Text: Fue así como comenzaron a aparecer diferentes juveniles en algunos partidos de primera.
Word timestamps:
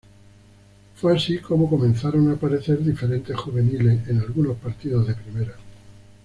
Fue 0.95 1.15
así 1.15 1.37
como 1.37 1.69
comenzaron 1.69 2.27
a 2.29 2.33
aparecer 2.33 2.83
diferentes 2.83 3.37
juveniles 3.37 4.07
en 4.09 4.17
algunos 4.17 4.57
partidos 4.57 5.07
de 5.07 5.13
primera. 5.13 5.53